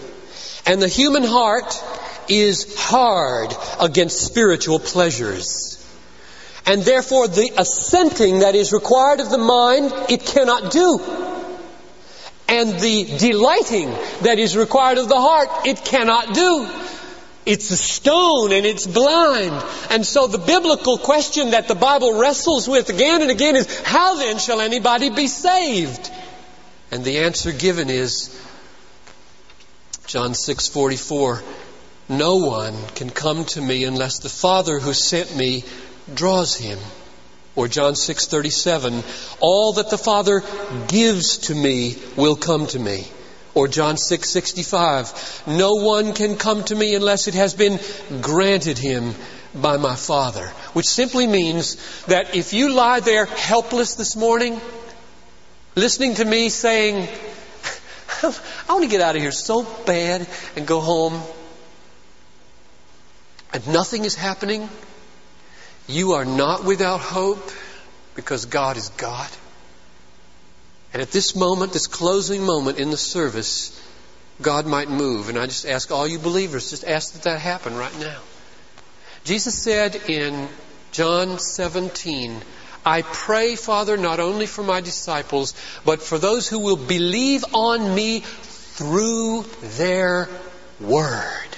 And 0.67 0.81
the 0.81 0.89
human 0.89 1.25
heart 1.25 1.83
is 2.29 2.79
hard 2.79 3.53
against 3.81 4.21
spiritual 4.21 4.79
pleasures. 4.79 5.75
And 6.65 6.83
therefore 6.83 7.27
the 7.27 7.51
assenting 7.57 8.41
that 8.41 8.55
is 8.55 8.73
required 8.73 9.19
of 9.19 9.31
the 9.31 9.39
mind, 9.39 9.93
it 10.09 10.25
cannot 10.25 10.71
do. 10.71 11.01
And 12.47 12.79
the 12.79 13.05
delighting 13.19 13.91
that 14.23 14.39
is 14.39 14.57
required 14.57 14.99
of 14.99 15.09
the 15.09 15.21
heart, 15.21 15.67
it 15.67 15.85
cannot 15.85 16.35
do. 16.35 16.69
It's 17.49 17.71
a 17.71 17.79
stone 17.79 18.53
and 18.53 18.67
it's 18.67 18.87
blind. 18.87 19.65
And 19.89 20.05
so 20.05 20.27
the 20.27 20.37
biblical 20.37 20.99
question 20.99 21.53
that 21.53 21.67
the 21.67 21.75
Bible 21.75 22.21
wrestles 22.21 22.69
with 22.69 22.91
again 22.91 23.23
and 23.23 23.31
again 23.31 23.57
is, 23.57 23.81
how 23.81 24.17
then 24.17 24.39
shall 24.39 24.61
anybody 24.61 25.09
be 25.09 25.29
saved? 25.29 26.11
And 26.91 27.05
the 27.05 27.21
answer 27.21 27.51
given 27.53 27.89
is, 27.89 28.29
John 30.07 30.33
6:44, 30.33 31.43
no 32.11 32.37
one 32.37 32.77
can 32.95 33.09
come 33.09 33.47
to 33.47 33.63
me 33.63 33.85
unless 33.85 34.19
the 34.19 34.29
Father 34.29 34.79
who 34.79 34.93
sent 34.93 35.35
me 35.35 35.65
draws 36.15 36.55
him. 36.55 36.79
Or 37.57 37.67
John 37.67 37.95
6:37, 37.95 39.03
all 39.41 39.73
that 39.75 39.89
the 39.89 39.97
Father 39.97 40.45
gives 40.87 41.39
to 41.49 41.55
me 41.55 41.97
will 42.15 42.37
come 42.37 42.67
to 42.67 42.79
me. 42.79 43.07
Or 43.59 43.67
John 43.67 43.97
6:65, 43.97 45.49
no 45.49 45.75
one 45.75 46.13
can 46.13 46.37
come 46.37 46.63
to 46.63 46.77
me 46.77 46.95
unless 46.95 47.27
it 47.27 47.35
has 47.35 47.55
been 47.55 47.81
granted 48.21 48.79
him 48.79 49.17
by 49.53 49.79
my 49.79 49.97
Father. 49.97 50.47
Which 50.75 50.87
simply 50.87 51.27
means 51.27 51.77
that 52.07 52.37
if 52.37 52.53
you 52.53 52.73
lie 52.73 53.01
there 53.01 53.25
helpless 53.25 53.97
this 53.97 54.15
morning, 54.15 54.61
listening 55.75 56.15
to 56.15 56.25
me 56.25 56.51
saying, 56.51 57.09
I 58.23 58.33
want 58.69 58.85
to 58.85 58.89
get 58.89 59.01
out 59.01 59.17
of 59.17 59.23
here 59.23 59.33
so 59.33 59.65
bad 59.85 60.29
and 60.55 60.65
go 60.65 60.79
home. 60.79 61.21
And 63.53 63.67
nothing 63.67 64.05
is 64.05 64.15
happening. 64.15 64.69
You 65.89 66.13
are 66.13 66.25
not 66.25 66.63
without 66.63 67.01
hope 67.01 67.51
because 68.15 68.45
God 68.45 68.77
is 68.77 68.91
God. 68.91 69.29
And 70.93 71.03
at 71.03 71.11
this 71.11 71.37
moment, 71.37 71.73
this 71.73 71.87
closing 71.87 72.45
moment 72.45 72.79
in 72.79 72.91
the 72.91 72.97
service, 72.97 73.79
God 74.41 74.67
might 74.67 74.89
move. 74.89 75.29
And 75.29 75.39
I 75.39 75.47
just 75.47 75.67
ask 75.67 75.91
all 75.91 76.07
you 76.07 76.19
believers, 76.19 76.71
just 76.71 76.85
ask 76.85 77.13
that 77.13 77.23
that 77.23 77.41
happen 77.41 77.77
right 77.77 77.99
now. 77.99 78.21
Jesus 79.25 79.63
said 79.63 79.97
in 80.09 80.49
John 80.93 81.39
17, 81.39 82.41
I 82.87 83.03
pray, 83.03 83.57
Father, 83.57 83.97
not 83.97 84.21
only 84.21 84.47
for 84.47 84.63
my 84.63 84.81
disciples, 84.81 85.55
but 85.85 86.01
for 86.01 86.19
those 86.19 86.49
who 86.49 86.61
will 86.61 86.77
believe 86.77 87.45
on 87.53 87.95
me 87.95 88.21
through 88.21 89.45
their 89.77 90.29
word. 90.81 91.49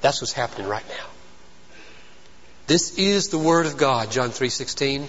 That's 0.00 0.20
what's 0.20 0.32
happening 0.32 0.66
right 0.66 0.88
now. 0.88 1.06
This 2.66 2.96
is 2.96 3.28
the 3.28 3.38
word 3.38 3.66
of 3.66 3.76
God, 3.76 4.10
John 4.10 4.30
3:16. 4.30 5.06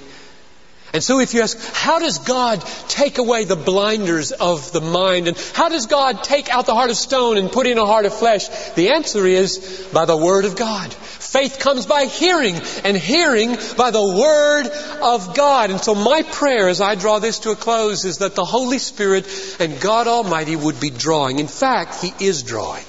And 0.93 1.01
so 1.01 1.19
if 1.19 1.34
you 1.34 1.41
ask, 1.41 1.58
how 1.73 1.99
does 1.99 2.17
God 2.19 2.62
take 2.89 3.17
away 3.17 3.45
the 3.45 3.56
blinders 3.56 4.34
of 4.34 4.73
the 4.73 4.82
mind? 4.82 5.30
And 5.30 5.38
how 5.54 5.69
does 5.69 5.86
God 5.86 6.21
take 6.21 6.49
out 6.49 6.65
the 6.65 6.73
heart 6.73 6.89
of 6.89 6.97
stone 6.97 7.38
and 7.38 7.49
put 7.49 7.65
in 7.65 7.77
a 7.77 7.86
heart 7.86 8.06
of 8.06 8.13
flesh? 8.13 8.49
The 8.71 8.89
answer 8.89 9.25
is 9.25 9.88
by 9.93 10.04
the 10.04 10.17
Word 10.17 10.43
of 10.43 10.58
God. 10.58 10.91
Faith 10.93 11.60
comes 11.60 11.86
by 11.86 12.06
hearing, 12.06 12.60
and 12.84 12.97
hearing 12.97 13.56
by 13.77 13.91
the 13.91 14.06
Word 14.06 14.67
of 15.01 15.34
God. 15.34 15.71
And 15.71 15.80
so 15.80 15.95
my 15.95 16.23
prayer 16.23 16.67
as 16.67 16.82
I 16.82 16.95
draw 16.95 17.19
this 17.19 17.39
to 17.39 17.51
a 17.51 17.56
close 17.56 18.04
is 18.04 18.17
that 18.17 18.36
the 18.36 18.43
Holy 18.43 18.80
Spirit 18.80 19.25
and 19.62 19.80
God 19.80 20.08
Almighty 20.08 20.58
would 20.58 20.82
be 20.82 20.89
drawing. 20.89 21.39
In 21.39 21.47
fact, 21.47 22.01
He 22.01 22.13
is 22.19 22.43
drawing. 22.43 22.84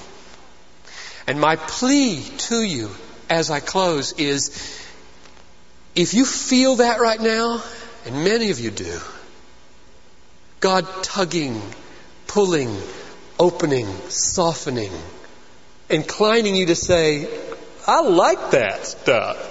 And 1.25 1.39
my 1.39 1.55
plea 1.55 2.21
to 2.49 2.61
you 2.61 2.91
as 3.29 3.49
I 3.49 3.61
close 3.61 4.11
is, 4.19 4.49
if 5.95 6.13
you 6.13 6.25
feel 6.25 6.75
that 6.77 6.99
right 6.99 7.21
now, 7.21 7.63
and 8.05 8.23
many 8.23 8.51
of 8.51 8.59
you 8.59 8.71
do. 8.71 8.99
God 10.59 10.87
tugging, 11.03 11.61
pulling, 12.27 12.75
opening, 13.39 13.87
softening, 14.09 14.91
inclining 15.89 16.55
you 16.55 16.67
to 16.67 16.75
say, 16.75 17.27
I 17.85 18.01
like 18.01 18.51
that 18.51 18.85
stuff. 18.85 19.49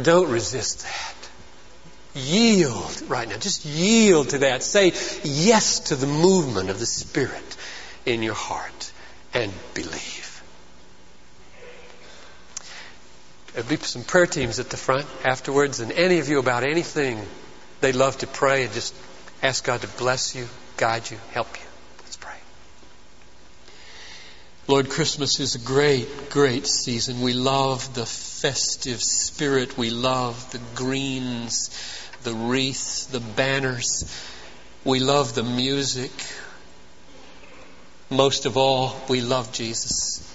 Don't 0.00 0.30
resist 0.30 0.82
that. 0.82 1.14
Yield 2.14 3.02
right 3.08 3.28
now. 3.28 3.36
Just 3.36 3.64
yield 3.64 4.30
to 4.30 4.38
that. 4.38 4.62
Say 4.62 4.92
yes 5.22 5.80
to 5.90 5.96
the 5.96 6.06
movement 6.06 6.70
of 6.70 6.78
the 6.80 6.86
Spirit 6.86 7.56
in 8.04 8.22
your 8.22 8.34
heart 8.34 8.92
and 9.32 9.52
believe. 9.74 10.19
There'll 13.52 13.68
be 13.68 13.76
some 13.76 14.04
prayer 14.04 14.26
teams 14.26 14.60
at 14.60 14.70
the 14.70 14.76
front 14.76 15.06
afterwards, 15.24 15.80
and 15.80 15.90
any 15.90 16.20
of 16.20 16.28
you 16.28 16.38
about 16.38 16.62
anything, 16.62 17.26
they'd 17.80 17.96
love 17.96 18.18
to 18.18 18.28
pray 18.28 18.64
and 18.64 18.72
just 18.72 18.94
ask 19.42 19.64
God 19.64 19.80
to 19.80 19.88
bless 19.88 20.36
you, 20.36 20.48
guide 20.76 21.10
you, 21.10 21.18
help 21.32 21.48
you. 21.58 21.66
Let's 22.04 22.16
pray. 22.16 22.36
Lord, 24.68 24.88
Christmas 24.88 25.40
is 25.40 25.56
a 25.56 25.58
great, 25.58 26.30
great 26.30 26.66
season. 26.66 27.22
We 27.22 27.32
love 27.32 27.92
the 27.94 28.06
festive 28.06 29.02
spirit. 29.02 29.76
We 29.76 29.90
love 29.90 30.52
the 30.52 30.60
greens, 30.76 31.70
the 32.22 32.34
wreaths, 32.34 33.06
the 33.06 33.20
banners. 33.20 34.04
We 34.84 35.00
love 35.00 35.34
the 35.34 35.42
music. 35.42 36.12
Most 38.10 38.46
of 38.46 38.56
all, 38.56 38.94
we 39.08 39.20
love 39.20 39.52
Jesus. 39.52 40.29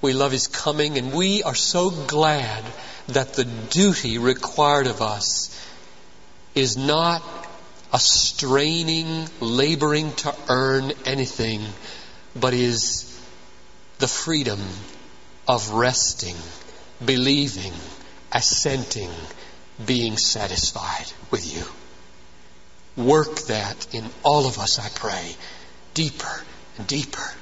We 0.00 0.12
love 0.12 0.32
His 0.32 0.46
coming, 0.46 0.96
and 0.96 1.12
we 1.12 1.42
are 1.42 1.54
so 1.54 1.90
glad 1.90 2.64
that 3.08 3.34
the 3.34 3.44
duty 3.44 4.18
required 4.18 4.86
of 4.86 5.02
us 5.02 5.54
is 6.54 6.76
not 6.76 7.22
a 7.92 7.98
straining, 7.98 9.28
laboring 9.40 10.12
to 10.12 10.34
earn 10.48 10.92
anything, 11.04 11.62
but 12.36 12.54
is 12.54 13.18
the 13.98 14.08
freedom 14.08 14.60
of 15.48 15.70
resting, 15.70 16.36
believing, 17.04 17.72
assenting, 18.32 19.10
being 19.84 20.16
satisfied 20.16 21.06
with 21.30 21.54
you. 21.54 21.64
Work 23.02 23.38
that 23.46 23.94
in 23.94 24.04
all 24.22 24.46
of 24.46 24.58
us, 24.58 24.78
I 24.78 24.88
pray, 24.90 25.36
deeper 25.94 26.44
and 26.76 26.86
deeper, 26.86 27.32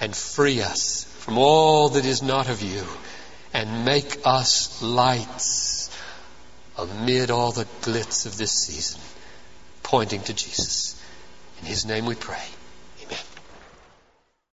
and 0.00 0.14
free 0.14 0.62
us 0.62 1.07
from 1.28 1.36
all 1.36 1.90
that 1.90 2.06
is 2.06 2.22
not 2.22 2.48
of 2.48 2.62
you 2.62 2.82
and 3.52 3.84
make 3.84 4.20
us 4.24 4.80
lights 4.80 5.94
amid 6.78 7.30
all 7.30 7.52
the 7.52 7.66
glitz 7.82 8.24
of 8.24 8.38
this 8.38 8.50
season, 8.50 8.98
pointing 9.82 10.22
to 10.22 10.32
Jesus. 10.32 10.98
In 11.60 11.66
His 11.66 11.84
name 11.84 12.06
we 12.06 12.14
pray. 12.14 12.46